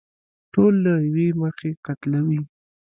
ټول 0.53 0.73
له 0.85 0.93
يوې 1.07 1.27
مخې 1.41 1.71
قتلوي. 1.85 2.41